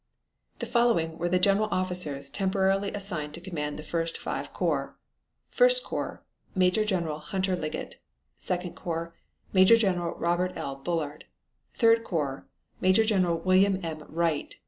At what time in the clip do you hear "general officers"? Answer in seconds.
1.37-2.31